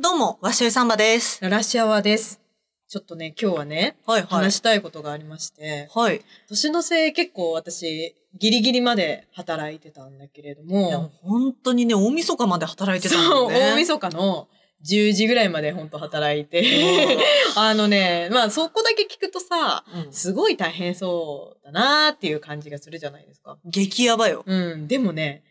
[0.00, 1.42] どうも、ワッシュイサンバです。
[1.42, 2.40] ララシアワです。
[2.86, 4.30] ちょっとね、今日はね、はいはい。
[4.30, 6.22] 話したいことがありまして、はい。
[6.48, 13.72] 年の瀬結構私、ギリギリまで働いてたんだけれどいや、も、本当にね、大晦日まで働いてたんだそう、よね。
[13.72, 14.46] 大晦日の
[14.88, 16.64] 10時ぐらいまで本当働いて、
[17.56, 23.58] あのね、まあそこだけ聞くとさ、うんすごい大変そうだなーっていう感じがするじゃないですか。
[23.64, 24.44] 激ヤバよ。
[24.46, 25.42] うん、でもね、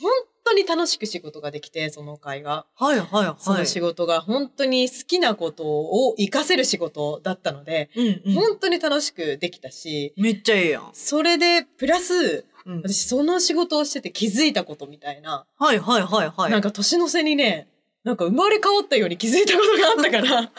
[0.00, 0.12] 本
[0.46, 2.66] 当に楽しく仕事ができて、その会が。
[2.74, 3.34] はいはいはい。
[3.38, 8.34] その仕事が本当に好きなことを活かせる仕事だったので、うんうん。
[8.34, 10.90] 本当に楽しくできたし、めっちゃええやん。
[10.92, 16.50] それで、プラス、うん私その仕事をしてて気づいたことみたいな、はいはいはいはい。
[16.50, 17.68] なんか年の瀬にね、
[18.06, 20.50] なんか生まれ変わったように気づいたことがあったから、 あと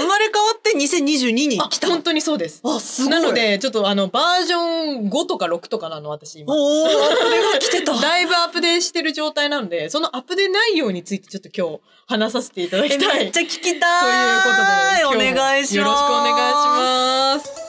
[0.00, 1.86] 生まれ変わって2022にあ来た。
[1.86, 2.60] 本当にそうです。
[2.64, 3.10] あ、すごい。
[3.12, 4.58] なの、で、ちょっとあの、バージョ
[5.02, 6.52] ン5とか6とかなの、私今。
[6.52, 7.94] おー、これが来てた。
[8.02, 13.18] だいぶアップデートしてる状態なので、そのアップデ内容についてちょっと今日話させていただきえたい。
[13.20, 13.70] めっちゃ聞きたい。
[13.70, 15.76] ということで、お願いします。
[15.76, 17.65] よろしくお願いします。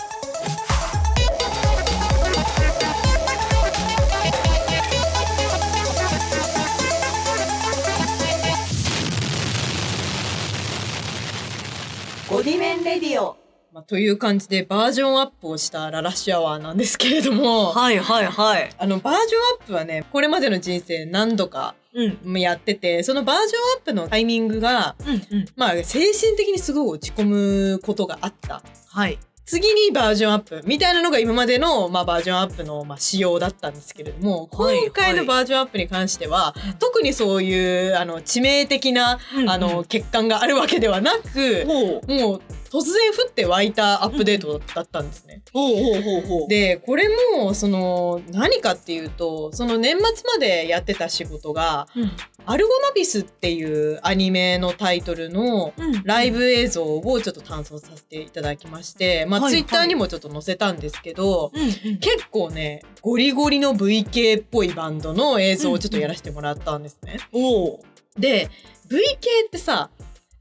[12.87, 13.35] レディオ。
[13.73, 18.69] まあ、という感じでバージョンアップをしたララッシュアワーなんですけれども、はいはいはい。
[18.77, 22.39] あの、バージョンアップはね、これまでの人生何度かうん。
[22.39, 25.45] やってて、そのバージョンアップのタイミングが、うんうん。
[25.57, 28.63] まあ、精神的にすごい落ち込むことがあった。
[28.87, 29.19] はい。
[29.47, 41.65] 次にバージョンアップみたいなのが今までの、まあ、バージョンアップの、まあ、仕様だったんですけれども、はい今回のバージョンアップに関しては、特にそういう、あの、致命的な、あの、欠陥があるわけではなく。
[41.65, 42.41] もう、
[42.77, 45.41] 突然降って湧いたアップデートだったんですね。
[45.51, 46.47] ほうほうほうほう。
[46.47, 52.11] で、これも、その、何かっていうと、その年末までやってた仕事が、うん、
[52.45, 56.03] アルゴナビスっていうアニメのタイトルのうん。
[56.03, 61.97] ライブ映像をちょっと担当させていただきまして、まあ、はいツイッターにもちょっと載せたんですけど、うんうん。
[61.97, 67.19] 結構ね、ゴリゴリの VK っぽいバンドの映像をちょっとやらせてもらったんですね。
[67.31, 67.79] おう。
[68.17, 68.49] で、
[68.89, 69.89] VK ってさ、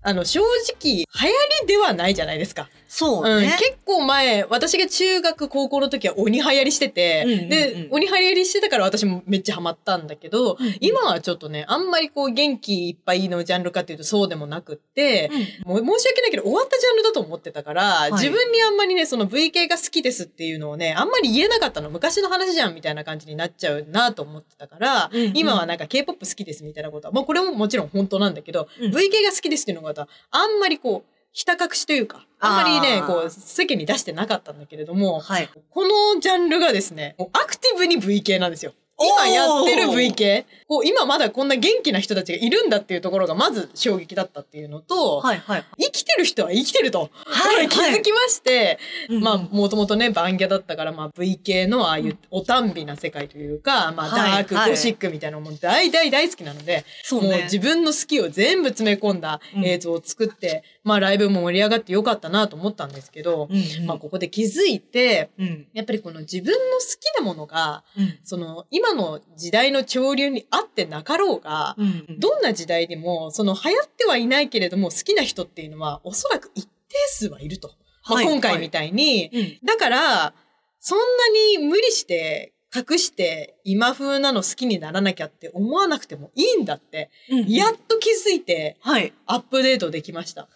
[0.08, 1.26] あの、正直、流行
[1.62, 2.70] りではないじゃないですか。
[2.86, 3.56] うん、そうね。
[3.58, 7.48] 結構前、私が中学、高校の時は鬼流行りしてて、うんうんうん。
[7.48, 15.30] で、鬼流行りしてたから私もめっちゃハマったんだけど、うん今はちょっとね、あんまりこう元気いっぱいのジャンルかっていうとそうでもなくって、
[15.64, 18.12] もう申し訳ないけど終わったジャンルだと思ってたから、い。
[18.12, 21.90] 自分にあんまりね、その VK が好きですっていうのをね、あんまり言えなかったの。
[21.90, 25.32] 昔の話じゃんみたいな感じになっちゃうなと思ってたから、うんうん。
[25.34, 28.92] 今はなんか K-POP 好きですみたいなことは、まあこれももちろん本当なんだけど、うん。
[28.92, 35.50] VK が好きですっていうのがあんまりこう、ひた隠しというか、あんまりねこう、世間に出してなかったんだけれども、はい。
[35.68, 38.72] このジャンルがですね、アクティブに VK なんですよ。
[38.98, 45.64] 今やってるおー VK、こう今まだこんな元気な人たちがいるんだっていうところがまず衝撃だったっていうのと、はいはい。
[45.78, 48.78] 生きてる人は生きてると、はい気づきまして、
[49.08, 57.28] うんまあもともとね、バンギャだったから、まあ VK のああいうおたんびな世界というか、まあはいダーク、はいゴシックみたいなのも大大大好きなので、そうね。
[57.28, 65.66] もう自分の好きを全部詰め込んだ映像を作って、まあライブも盛り上がってよかったなと思ったんですけど、うんうんまあここで気づいて、うん。
[65.72, 68.18] やっぱりこの自分の好きなものが、うん。
[68.24, 72.18] その今の時代の潮流に合ってなかろうが、うん。
[72.18, 76.70] どんな時代でも、その流行ってはいないけれども好きな人っていうのはおそらく一定
[77.08, 77.68] 数はいると。
[78.08, 79.66] まあ、はい今回みたいに、うん。
[79.66, 80.34] だから、
[80.80, 81.04] そんな
[81.58, 89.12] に無理して隠して今風なの好きにならなきゃって思わなくてもいいんだって、うんやっと気づいてはい。
[89.26, 90.48] アップデートできました。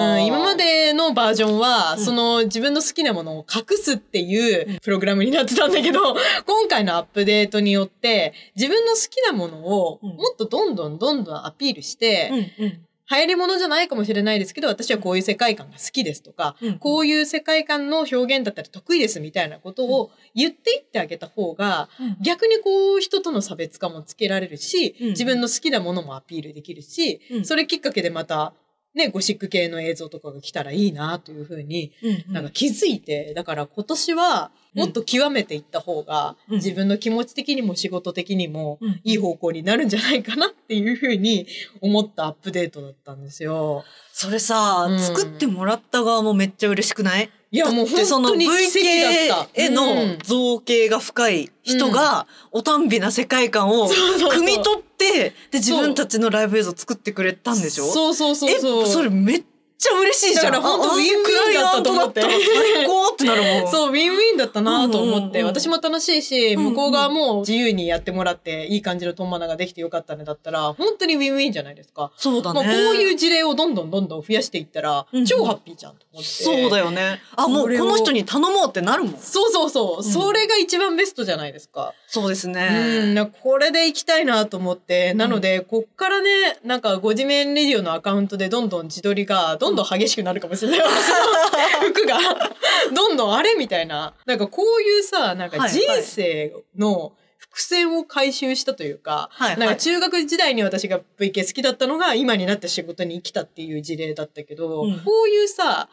[0.00, 2.04] うん、今までのバージョンは、うん。
[2.04, 6.14] その自分の好きなものを隠すっていうプログラムになってたんだけど、
[6.46, 10.08] 今回のアップデートによって、自分の好きなものをうん。
[10.10, 12.86] もっとどんどんどんどんアピールして、うんうん。
[13.10, 16.78] 流行り物じゃないかもしれないですけど、私はこういう世界観が好きですとか、うん。
[16.78, 21.90] こういう世界観の表現だったら得意ですみたいなことを言っていってあげた方が、
[22.22, 25.08] 逆にこう人との差別化もつけられるし、うん。
[25.10, 27.44] 自分の好きなものもアピールできるし、うん。
[27.44, 28.54] それきっかけでまた、
[28.94, 36.54] ね、ゴシック系の映像とかが来たらいいなというふうに、うんなんか気づいて、だから今年はもっと極めていった方が、うん。
[36.56, 39.00] 自分の気持ち的にも仕事的にもうん。
[39.04, 41.46] いい方向になるんじゃないかなっていうふうに
[41.80, 43.84] 思ったアップデートだったんですよ。
[44.12, 45.00] それさ、うん。
[45.00, 47.30] 作ってもらった側もめっちゃ嬉しくない？
[47.50, 49.68] いやもう本当に奇跡だった。
[49.70, 57.86] んの造詣が深い人が、お耽美な世界観を汲み取って、で、自分たちのライブ映像作ってくれたんでしょ？
[57.86, 58.82] そうそうそうそう。
[58.84, 59.42] え、それめっ
[59.82, 60.52] ちゃ嬉しいじゃん。
[60.52, 63.70] だから本当あウィンウィンだったと思って 最高ってなるもん。
[63.70, 72.12] そう、ウィンウィンだったなと思って、うんうんうん私も楽しいし、うんうん向こう側も自由にやってもらって、いい感じのトンマナができてよかったねだったら、本当にウィンウィンじゃないですか。
[72.16, 72.62] そうだね。
[72.64, 76.28] まあ、こういう事例をどんどんどんどん増やしていったら、うんうん超ハッピーじゃんと思って。
[76.28, 77.20] そうだよね。
[77.36, 79.18] あ、もうこの人に頼もうってなるもん。
[79.20, 80.00] そうそうそう。
[80.00, 81.92] んそれが一番ベストじゃないですか。
[82.06, 90.80] そうですうん、これで行きたいなと思って、なので、こっからね、なんか、ご自面レディオのアカウントでどんどん自撮りが、どんどん激しくなるかもしれない。
[90.80, 91.08] 私
[91.82, 92.18] の服が、
[92.94, 94.14] どんどんあれみたいな。
[94.26, 99.58] なんか、こういうさ、なんかはい人生の伏線を回収したというか、はいはい。
[99.58, 105.88] なんか中学時代に私が VK 好きだったのが今になって仕事に生きたっていう事例だったけど、うんこういうさ、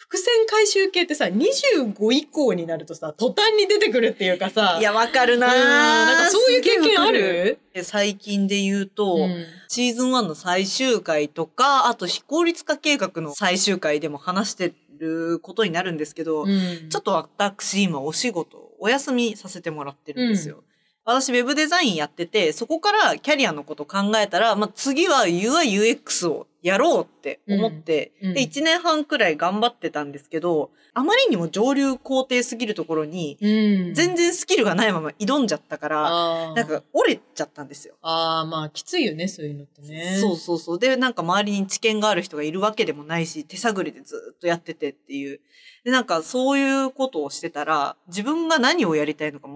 [0.00, 7.58] 伏線回収系ってさ、25以降になるとさ、途端に出てくるっていうかさ、いや、わかるなうんなんかそういう経験ある？
[7.74, 9.44] え最近で言うと、うん。
[9.68, 16.88] シーズン1の最終回とか、あと非効率化計画の最終回でも話してることになるんですけど、うん。
[16.88, 20.64] ちょっと私今お仕事お休みさせてもらってるんですよ。
[21.04, 25.72] 私ウェブデザインやってて、そこからキャリアのこと考えたら、まあ、次は UI
[26.04, 33.46] UX をやろうって思って、うんうんで、1年半くらい頑張ってたんですけど、あまりにも上流工程すぎるところに、う
[33.90, 37.94] ん全然スキルがないまま挑んじゃったから、なんか折れちゃったんですよ。
[38.02, 40.78] あーまあきついよねそういうのってねそうそうそう。
[40.78, 45.40] で、なんか周りに知見がある人がいるわけでもないし、手探りでずっとやっててっていう。
[45.84, 49.48] で、なんかそういうことをしてたら、自分が何をやりたいのか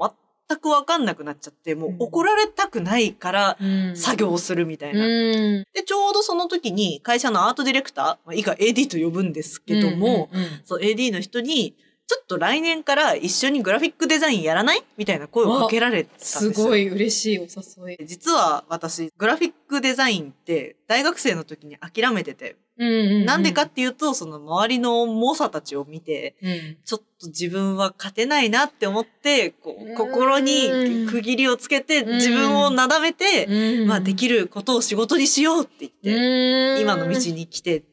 [0.49, 3.97] 全くわかんなくなっちゃって、もう怒られたくないからうん。
[3.97, 5.05] 作業をするみたいな。
[5.05, 5.65] うん。
[5.73, 14.85] で、ちょうどその時に会社のアートディレクター、まあ以下 AD と呼ぶんですけども、うんうんそう AD の人に、ちょっと来年から一緒にグラフィックデザインやらない？
[14.99, 16.53] みたいな声をかけられたんですよ。
[16.53, 18.07] すごい嬉しいお誘い。
[18.07, 23.25] 実は私、グラフィックデザインって大学生の時に諦めてて、うんうんうん。
[23.25, 26.77] なんでかっていうと、その周りの猛者たちを見て、うん。
[26.85, 29.93] ちょっと自分は勝てないなって思って、こうん。
[29.93, 32.17] う、心に区切りをつけて、うん。
[32.17, 33.89] 自分をなだめて、うん。
[33.89, 37.85] まあできることを仕事にしようって言って、今の道に来て、で、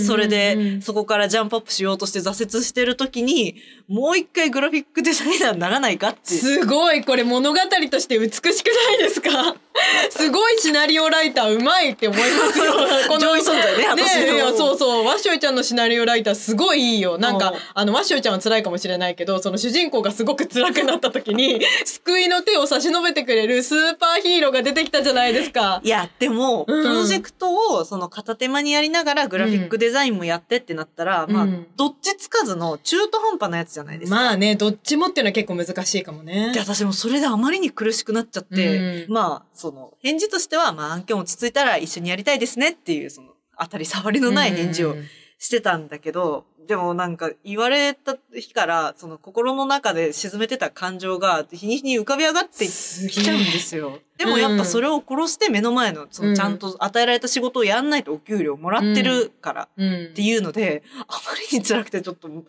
[0.00, 3.54] それで、そこからジャンプアップしようとして挫折してる時に、
[3.88, 6.34] もう一回グラフィックデザイナーにならないかって。
[6.34, 7.04] すごい。
[7.04, 7.58] これ物語
[7.90, 8.52] として美しくな
[8.94, 9.56] いですか？
[10.10, 12.72] すごいシナリオライターうまいって思いますよ。
[13.08, 13.94] この上位存在ね。
[13.94, 15.06] ねえいやそうそう。
[15.06, 17.18] ワッショイちゃんのシナリオライターすごいいいよ。
[17.18, 17.56] なんかうん。
[17.74, 25.80] あのワッショイちゃんは辛いかもしれないけどその主人公がすごく辛くなった時に 救いの手を差し伸べてくれるスーパーヒーローが出てきたじゃないですか。
[25.82, 26.82] いや、でも、うん。
[26.82, 34.16] プロジェクトをその片手間にやりながらグラフィックデザインもやってってなったら、まあうん、どっちつかずの中途半端なやつじゃないですか。
[34.16, 36.52] まあねどっちもっていうのは結構難しいかもね。
[36.52, 39.12] で、私もそれであまりに苦しくなっちゃって、うん。
[39.12, 43.28] まあ、その、返事としては、まあ、案件落ち着いたら一緒にやりたいですねっていう、その、
[43.58, 45.04] 当たり障りのない返事をうん。
[45.42, 53.98] してたんだけど、でもなんか言われた日から、その心の中で沈めてた感情が日に日に浮かび上がってきちゃうんですよ。
[54.18, 60.04] でもやっぱそれを殺して目の前の、そのちゃんと与えられた仕事をやんないとお給料もらってるからうん。
[60.04, 61.18] っていうので、あま
[61.50, 62.44] りに辛くてちょっとうん。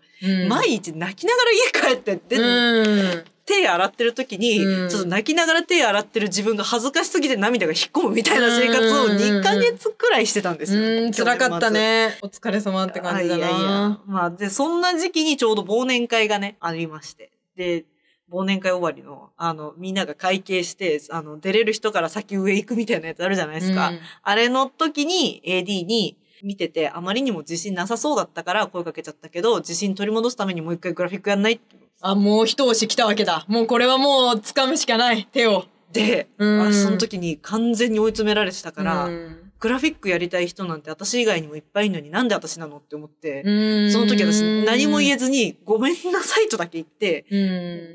[0.50, 1.52] 毎日泣きながら
[1.90, 11.06] 家帰って、で、うん手洗ってる時に、うんちょっと泣きながら手洗ってる自分が恥ずかしすぎて涙が引っ込むみたいな生活を2ヶ月くらいしてたんですよ。
[11.06, 12.18] うん、辛かったね。
[12.22, 13.48] お疲れ様って感じだな。
[13.48, 14.00] あいやいや。
[14.06, 17.32] まあ、で、そんな時期にちょうど忘年会がね、ありまして。
[17.56, 17.86] で、
[18.32, 23.90] 忘年会終わりの、あの、みんなが会計して、あの、出れる人から先上行くみたいなやつあるじゃないですか。
[23.90, 31.60] うんあれの時に AD に見てて、あまりにも自信なさそうだったから声かけちゃったけど、自信取り戻すためにもう一回グラフィックやんない
[32.02, 33.46] あ、もう一押し来たわけだ。
[33.48, 35.28] もうこれはもう掴むしかない。
[35.32, 35.66] 手を。
[35.92, 45.26] で、うんあその時に完全に追い詰められてたから、うんグラフィックやりたい人なんて私以外にもいっぱいいるのになんで私なのって思って、うんその時私何も言えず。
[45.26, 47.26] ずにごめんなさいとだけ言って、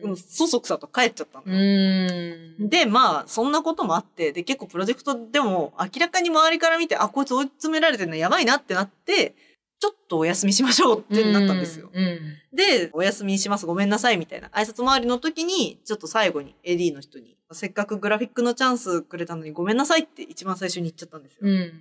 [0.04, 1.44] うんそそくさと帰っちゃったの。
[1.44, 2.68] うん。
[2.68, 9.34] で、まあ、そんなこともあって、で、結構プロジェクトでも明らかに周りから見て、あ、こいつ追い詰められてるのやばいなってなって、
[9.78, 11.90] ちょっとお休みしましょうってなったんですよ。
[11.92, 12.18] うん。
[12.52, 21.40] で、お休みします、ごめんなさいみたいな挨拶回りの時に、ちょっと最後に AD の人に、せっかくグラフィックのチャンスくれたのにごめんなさいって一番最初に言っちゃったんですよ。
[21.42, 21.72] うん。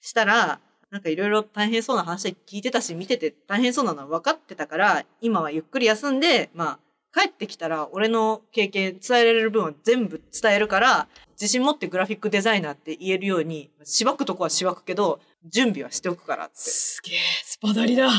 [0.00, 6.78] したら、なんかいろいろ大変そうな話聞いてたし、見てて大変そうなのは分かってたから、今はゆっくり休んで、まあ、
[7.12, 16.54] 帰ってきたら俺の経験伝えられる分は全部伝えるから、自信持ってグラフィックデザイナーって言えるように、しばくとこはしばくけど、準備はしておくからって。
[16.56, 18.10] すげえ、スパダリだ。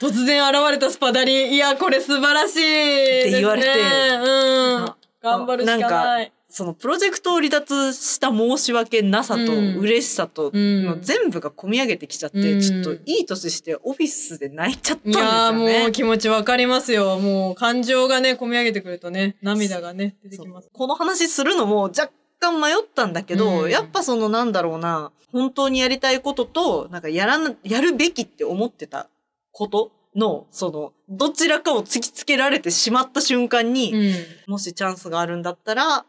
[0.00, 1.54] 突然現れたスパダリ。
[1.54, 3.20] いや、これ素晴らしい。
[3.20, 4.96] って言われてうんあ。
[5.22, 6.32] 頑張るしかない。
[6.54, 15.92] そのプロジェクトを離脱した申し訳なさとうん嬉しさとうんの全部が込み上げてきちゃって、うんちょっといい年してオフィスで泣いちゃったんいやですよーもうね。
[15.92, 17.18] 気持ちわかりますよ。
[17.18, 20.68] もう感情がね、込み上げてくるとね、涙がね、出てきます。
[20.74, 22.10] この話するのも若
[22.42, 29.08] 干迷ったんだけど、うんやっぱそのなんだろうな、本当にやりたいことと、なんかやらな、やるべきって思ってた
[29.52, 34.52] ことの、その、どちらかを突きつけられてしまった瞬間に、うん。
[34.52, 36.04] もしチャンスがあるんだったら、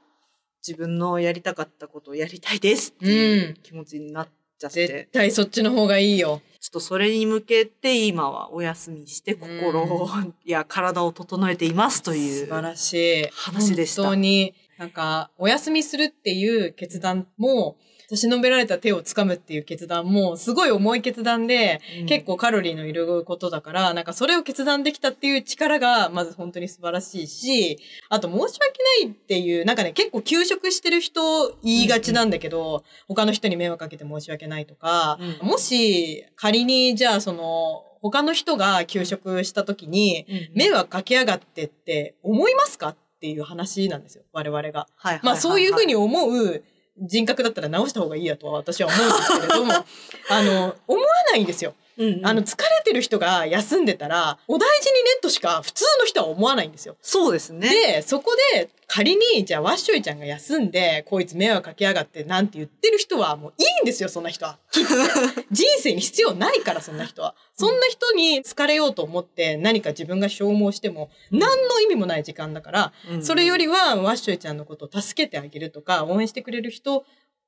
[0.66, 6.42] 自分のやりたかったことをやりたいですっていううん気持ちになっちゃって、絶対そっちの方がいいよ。
[6.60, 10.10] ちょっとそれに向けて今はお休みして心を、
[10.46, 12.46] や体を整えていますという。
[12.46, 17.78] 素晴らしい話でした本当に、なんか、お休みするっていう決断も、
[18.10, 22.06] 差し伸べられた手を掴むっていう決断も、すごい重い決断で、うん。
[22.06, 31.22] 結構カロリーのいることだから、なんかそれを決断できたっていう力が、まず本当に素晴らしいし、あと申し訳ないっていう、なんかね、結構休職してる人
[31.64, 35.48] 言いがちなんだけど、他の人に迷惑かけて申し訳ないとか、うん。
[35.48, 42.98] もし仮にじゃあその、他の人が休職した時に、迷惑かけやがってって思いますか？
[43.24, 44.86] っていう話なんですよ、我々が。
[44.98, 46.62] はいまあそういうふうには思う
[47.00, 49.72] 人格だったら直した方がいいやとは私は思うんですけれども、
[50.30, 51.74] あの、思わないんですよ。
[51.98, 56.96] うんうんあの、疲れてる人が休んでたら、お大事にねとしか普通の人は思わないんですよ。
[57.02, 57.70] そうですね。
[57.70, 64.60] で、そこで仮に、じゃあワッショイちゃんが休んで、こいつ迷惑かけやがってなんて言ってる人はもういいんですよ、そんな人は。
[65.52, 67.36] 人生に必要ないから、そんな人は。
[67.56, 77.06] そんな人に疲れようと思って何か自分が消耗しても何の意味もない時間だから、うんそれよりはワッショイちゃんのことを助けてあげるとか、応援してくれる人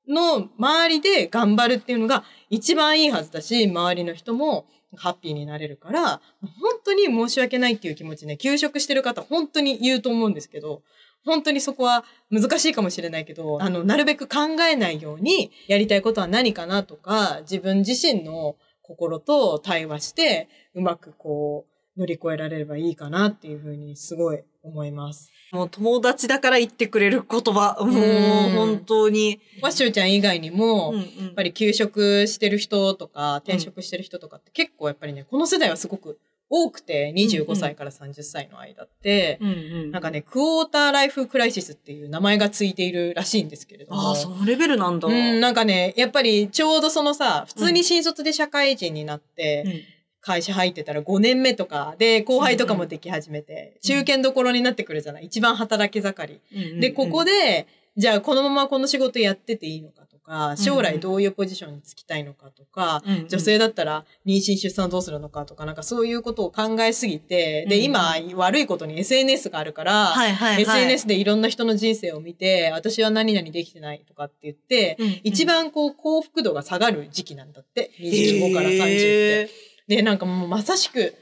[0.08, 6.20] の周りで頑張るっていうのが一番いいはずだし、周りの人もハッピーになれるから、
[6.60, 10.82] 本当に申し訳ないっていう気持ちね、休職してる方本当に言うと思うんですけど、
[11.24, 25.30] 本当にそこは難しいかもしれないけど、あの、なるべく考えないように、やりたいことは何かなとか、自分自身の心と対話して、うまくこう、乗り越えられればいいかなっていうふうにすごい思います。
[25.52, 27.76] もう友達だから言ってくれる言葉。
[27.80, 29.40] もう本当に。
[29.62, 36.18] ワッシュちゃん以外にも、うんやうんっぱり休職してる人とか、転職してる人とかって結構やっぱりね、この世代はすごく
[36.50, 39.52] 多くて、うんう25ん歳から30歳の間って、うんう
[39.86, 44.08] んなんかね、クォーターライフクライシスっていう名前がついているらしいんですけれども。
[44.08, 45.08] ああ、そのレベルなんだ。
[45.08, 49.95] うん、なんかね、やっぱりちょうどそのさ、普通に新卒で社会人になって、うん
[50.26, 55.26] 会社入ってたら5年目とかで後輩とかもでき始めて、うん中堅どころになってくるじゃない？
[55.26, 56.80] 一番働き盛り。
[56.80, 70.62] で、ここで、じゃあこのままこの仕事やってていいのかとか、将来どういうポジションに就きたいのかとか、うんうん女性だったら妊娠出産どうするのかとか、なんかそういうことを考えすぎて、で、うん今悪いことに SNS があるから、はいはいはい。
[70.62, 77.92] SNS でいろんな人の人生を見て、私は何々できてないとかって言って、うんうん一番こう幸福度が下がる時期なんだって。
[78.00, 78.88] 25から30って。
[78.88, 79.50] へ
[79.88, 81.14] で、なんかもうまさしく、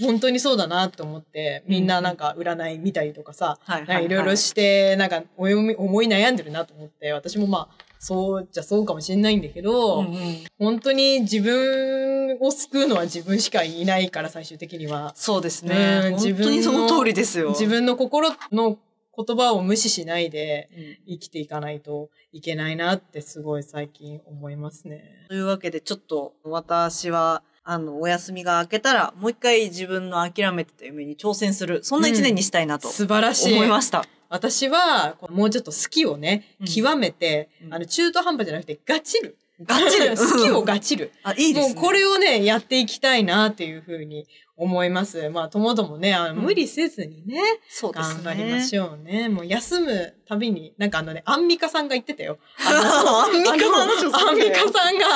[0.00, 15.12] 本当にそうだなと思って、みんななんか占い見たりとかさ、いなんかいろいろして、なんか思い悩んでるなと思って、私もまあ、そうじゃそうかもしれないんだけど、うんうん本当に自分を救うのは自分しかいないから最終的には。
[15.14, 16.02] そうですね。
[16.04, 17.50] うん本当にその通りですよ。
[17.50, 18.78] 自分の心の
[19.16, 25.26] 言葉を無視しないでうん生きていかないといけないなってすごい最近思いますね。
[25.28, 33.54] というわけで、ちょっと私は、あの、お休みが明けたら、もう一回自分の諦めてた夢に挑戦する、そんな一年にしたいなと素晴らしい。
[33.54, 34.04] 思いました。
[34.28, 39.38] 私は、もうちょっと好きをね、うん極めて、うんあの、中途半端じゃなくて、ガチる。
[39.64, 41.12] ガッチリ好きをガチる。
[41.22, 41.74] あ、いいですね。
[41.74, 44.26] もうこれをね、やっていきたいなっていうふうに
[44.60, 45.30] 思います。
[45.30, 48.22] まあ、ともどもね、あのうん無理せずにね、そうですね。
[48.24, 49.28] 頑張りましょうね。
[49.30, 52.38] もう休むたびに、なんかあのね、アンミカさんが言ってたよ。
[52.60, 55.06] アンミカの話をするアンねミカさんが、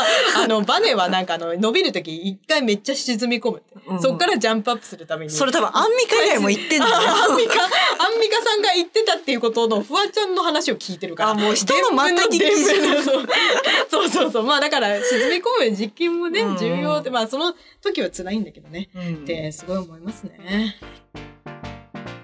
[0.45, 3.63] あの、バネはなんかあの、伸びるとき一回めっちゃ沈み込む。
[3.87, 5.31] うんそっからジャンプアップするために。
[5.31, 6.95] それ多分アンミカ以外も言ってんだよ。
[6.95, 11.31] アンミカ、アンミカさんが言ってたっていうことの、フワちゃんの話を聞いてるから。
[11.31, 13.27] あもう人のまた聞き伝聞のそう
[13.91, 14.43] そうそうそう。
[14.45, 18.89] まあだから、沈み込む実験もねうん、重要で、まあその時は辛いんだけどね。
[18.95, 20.77] うんって、すごい思いますね。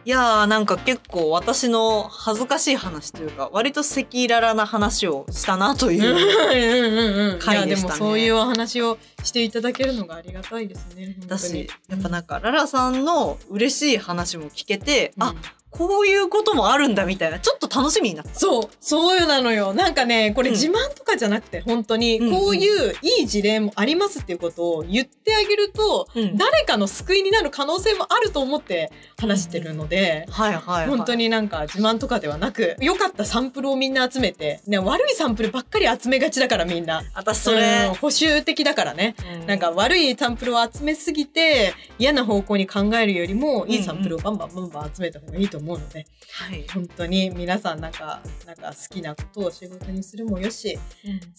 [0.07, 6.03] いやーなんか結構私の恥ずかしい話というか割と赤裸々な話をしたなと うんいう。
[6.03, 7.41] うんうんうん。
[7.43, 11.07] いや、で回でしたねもそういうお話をしていただけるのがありがたいですね。
[11.07, 15.37] 本当にだし、やっぱなんか、ララさんの嬉しい話も聞けて、あうん、
[15.71, 18.35] こういうこともあるんだみたいな、ちょっと楽しみになった。
[18.35, 19.73] そう、そうなのよ。
[19.73, 30.87] なんかね、これうん自慢とかじゃなくて、本当に、うんうんこういういい事例もありますっていうことを言ってあげると、うん誰かの救いになる可能性もあると思って話してるので、はいはい、はい。
[30.89, 37.03] 本当になんか自慢とかではなく、良かったサンプルをみんな集めて、ね、悪いサンプルばっかり集めがちだからみんな。
[37.15, 39.10] 私それうん、補修的だからね。
[39.43, 46.65] うなんか悪いサンプルを集めすぎて嫌な方向に考えるよりもいいサンプルをバンバンバンバン集めた方がいいと思うので、はい。
[46.73, 50.77] 本当に皆さんなんかなんか好きなことを仕事にするもよし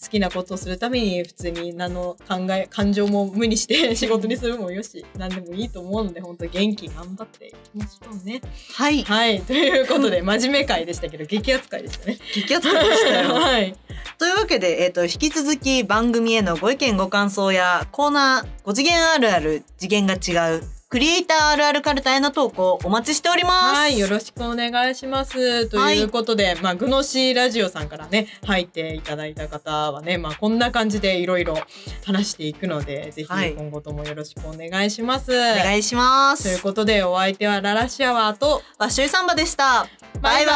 [0.02, 8.40] 好きなことをするために普通に何の考え感情も無にして仕事にするもよし何でもいいと思うので本当元気頑張っていきましょうね。
[8.74, 9.02] はい。
[9.02, 12.18] はい ということで真面目会でしたけど激アツ会でしたね。
[12.34, 13.34] 激アツでしたよ。
[13.36, 13.76] はい、
[14.16, 23.76] というわけで、えっ、と、引き続き番組へのご意見ご感想やコーナー、5次元あるある、次元が違う、クリエイターあるあるカルタへの投稿お待ちしております。
[23.78, 25.66] はい、よろしくお願いします。
[25.68, 31.56] ということで、まあ、グノシーラジオさんからね、入っていただいた方はね、まあ、こんな感じでいろいろ
[32.04, 35.32] 話していくので、ぜひはい今後ともよろしくお願いします。
[35.32, 36.62] お願いしまというす。
[36.62, 39.86] ことで、お相手はララシアワーと、ワッシュイサンバでした。
[40.20, 40.52] バイバ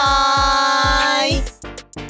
[1.23, 2.06] ーイ